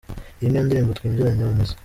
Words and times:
Iyi 0.39 0.47
niyo 0.49 0.61
ndirimbo 0.63 0.91
twinjiranye 0.97 1.43
mu 1.49 1.53
misa. 1.57 1.75